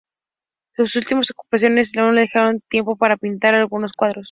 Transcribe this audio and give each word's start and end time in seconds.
Sus 0.75 0.95
múltiples 0.95 1.29
ocupaciones 1.29 1.95
aún 1.95 2.15
le 2.15 2.21
dejaron 2.21 2.59
tiempo 2.67 2.95
para 2.97 3.17
pintar 3.17 3.53
algunos 3.53 3.93
cuadros. 3.93 4.19